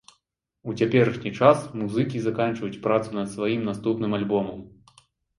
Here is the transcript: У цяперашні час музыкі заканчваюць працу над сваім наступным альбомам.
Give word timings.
У 0.71 0.73
цяперашні 0.83 1.31
час 1.41 1.59
музыкі 1.81 2.21
заканчваюць 2.27 2.79
працу 2.85 3.09
над 3.17 3.27
сваім 3.33 3.61
наступным 3.71 4.17
альбомам. 4.19 4.65